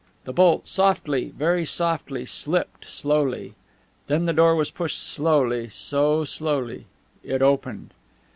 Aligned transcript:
The 0.23 0.33
bolt 0.33 0.67
softly, 0.67 1.31
very 1.37 1.63
softly, 1.63 2.25
slipped 2.25 2.85
slowly. 2.87 3.53
Then 4.07 4.25
the 4.25 4.33
door 4.33 4.55
was 4.55 4.71
pushed 4.71 4.97
slowly, 4.97 5.69
so 5.69 6.23
slowly. 6.25 6.85
It 7.23 7.43
opened. 7.43 7.93